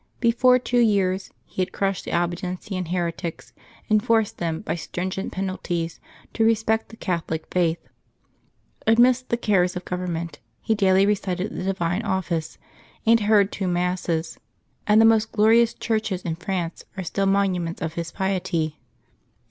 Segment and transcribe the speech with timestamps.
[0.19, 3.53] Before two years, he had crushed the Albigensian heretics,
[3.87, 5.99] and forced them by stringent penalties
[6.33, 7.87] to respect the Catholic faith.
[8.87, 12.57] Amidst the cares of government, he daily recited the Divine Office
[13.05, 14.39] and heard two Masses,
[14.87, 18.79] and the most glorious churches in France are still monuments of his piety.